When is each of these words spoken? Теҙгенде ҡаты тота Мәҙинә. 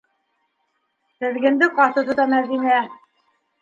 Теҙгенде 1.25 1.71
ҡаты 1.79 2.09
тота 2.11 2.29
Мәҙинә. 2.35 2.85